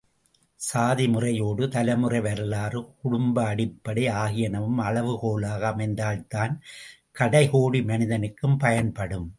சாதி 0.59 1.05
முறையோடு 1.07 1.63
தலைமுறை 1.67 2.19
வரலாறு, 2.21 2.79
குடும்ப 3.01 3.37
அடிப்படை 3.51 4.05
ஆகியனவும் 4.23 4.81
அளவு 4.81 5.13
கோலாக 5.21 5.63
அமைந்தால்தான் 5.71 6.53
கடைகோடி 7.19 7.81
மனிதனுக்கும் 7.85 8.57
பயன்படும். 8.57 9.27